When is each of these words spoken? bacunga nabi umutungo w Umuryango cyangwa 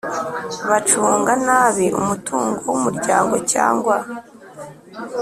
bacunga 0.69 1.33
nabi 1.45 1.85
umutungo 1.99 2.59
w 2.71 2.75
Umuryango 2.77 3.35
cyangwa 3.51 3.95